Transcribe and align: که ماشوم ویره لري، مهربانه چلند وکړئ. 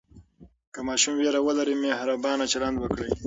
که 0.73 0.79
ماشوم 0.87 1.15
ویره 1.17 1.41
لري، 1.57 1.75
مهربانه 1.83 2.45
چلند 2.51 2.75
وکړئ. 2.79 3.09